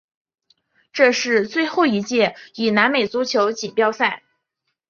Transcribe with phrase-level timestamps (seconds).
[0.91, 4.23] 这是最后一届以南美足球锦标赛。